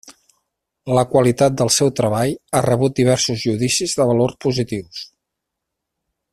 [0.97, 5.07] La qualitat del seu treball ha rebut diversos judicis de valor positius.